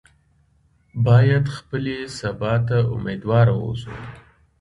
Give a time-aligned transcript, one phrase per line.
[1.05, 3.93] باید خپلې سبا ته امیدواره واوسو.